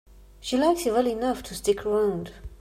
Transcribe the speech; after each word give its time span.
She 0.39 0.57
likes 0.57 0.83
you 0.87 0.93
well 0.93 1.05
enough 1.07 1.43
to 1.43 1.53
stick 1.53 1.85
around. 1.85 2.33